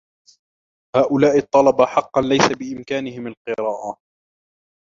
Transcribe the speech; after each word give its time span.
هؤلاء 0.95 1.37
الطلبة 1.37 1.85
حقا 1.85 2.21
ليس 2.21 2.47
بإمكانهم 2.59 3.27
القراءة. 3.27 3.97